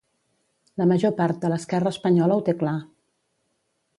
La 0.81 0.87
major 0.91 1.13
part 1.19 1.43
de 1.43 1.51
l'esquerra 1.51 1.93
espanyola 1.95 2.39
ho 2.39 2.43
té 2.47 2.57
clar 2.65 2.75